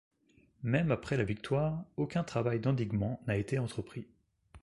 [0.63, 4.07] Même après la victoire, aucun travail d'endiguement n'a été entrepris.